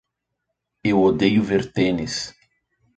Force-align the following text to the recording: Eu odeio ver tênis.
Eu 0.83 0.97
odeio 1.09 1.43
ver 1.43 1.63
tênis. 1.75 2.15